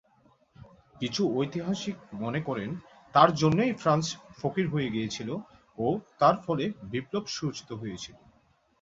কিছু 0.99 1.21
ঐতিহাসিক 1.37 1.97
মনে 2.13 2.39
করেন, 2.41 2.69
তার 3.13 3.29
জন্যই 3.35 3.73
ফ্রান্স 3.73 4.05
ফকির 4.39 4.65
হয়ে 4.69 4.89
গিয়েছিল 4.89 5.29
ও 5.77 5.87
তার 6.19 6.35
ফলে 6.45 6.63
বিপ্লব 6.91 7.23
সূচিত 7.27 7.69
হয়েছিল। 7.73 8.15